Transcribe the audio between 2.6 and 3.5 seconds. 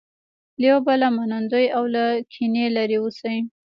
لرې اوسي.